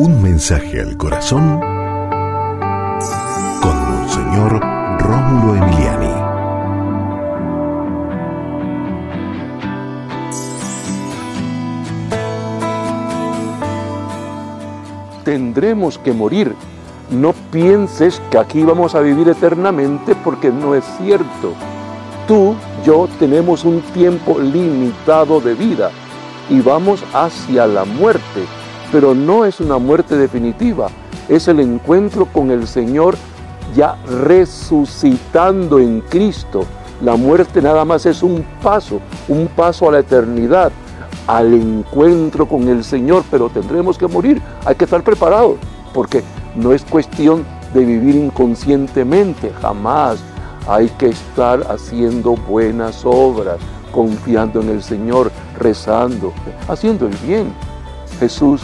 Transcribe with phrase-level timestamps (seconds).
[0.00, 1.58] Un mensaje al corazón
[3.60, 4.60] con Monseñor
[5.00, 6.12] Rómulo Emiliani.
[15.24, 16.54] Tendremos que morir.
[17.10, 21.54] No pienses que aquí vamos a vivir eternamente porque no es cierto.
[22.28, 22.54] Tú,
[22.86, 25.90] yo tenemos un tiempo limitado de vida
[26.48, 28.44] y vamos hacia la muerte,
[28.92, 30.88] pero no es una muerte definitiva,
[31.28, 33.16] es el encuentro con el Señor
[33.74, 36.64] ya resucitando en Cristo.
[37.02, 40.72] La muerte nada más es un paso, un paso a la eternidad,
[41.26, 45.56] al encuentro con el Señor, pero tendremos que morir, hay que estar preparados,
[45.92, 46.22] porque
[46.56, 50.18] no es cuestión de vivir inconscientemente, jamás.
[50.66, 53.58] Hay que estar haciendo buenas obras,
[53.92, 56.32] confiando en el Señor, rezando,
[56.68, 57.52] haciendo el bien.
[58.18, 58.62] Jesús,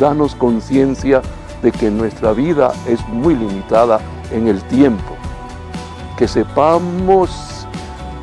[0.00, 1.22] danos conciencia
[1.62, 4.00] de que nuestra vida es muy limitada
[4.32, 5.14] en el tiempo.
[6.16, 7.66] Que sepamos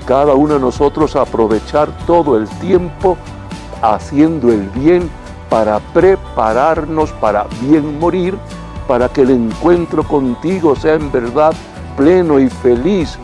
[0.05, 3.17] cada uno de nosotros aprovechar todo el tiempo
[3.81, 5.09] haciendo el bien
[5.49, 8.37] para prepararnos para bien morir,
[8.87, 11.53] para que el encuentro contigo sea en verdad
[11.95, 13.17] pleno y feliz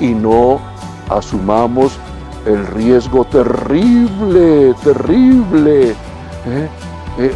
[0.00, 0.60] y no
[1.08, 1.98] asumamos
[2.46, 5.90] el riesgo terrible, terrible,
[6.46, 6.68] ¿eh?
[7.18, 7.32] Eh,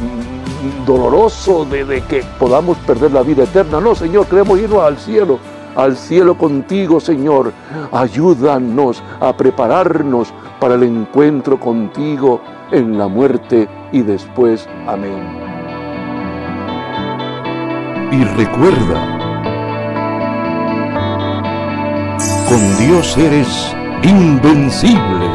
[0.87, 3.81] doloroso de, de, que podamos perder la vida eterna.
[3.81, 5.39] No, Señor, queremos irnos al cielo,
[5.75, 7.53] al cielo contigo, Señor.
[7.91, 14.69] Ayúdanos a prepararnos para el encuentro contigo en la muerte y después.
[14.87, 15.43] Amén.
[18.13, 19.19] Y recuerda,
[22.49, 25.32] con Dios eres invencible.